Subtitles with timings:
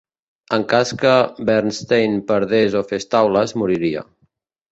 [0.55, 1.11] En cas que
[1.49, 4.05] Bernstein perdés o fes taules, moriria.